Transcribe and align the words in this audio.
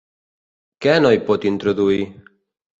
Què 0.85 0.95
no 1.05 1.13
hi 1.17 1.21
pot 1.29 1.47
introduir? 1.53 2.03